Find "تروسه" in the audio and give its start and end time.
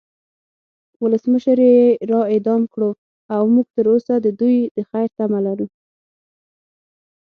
3.75-4.13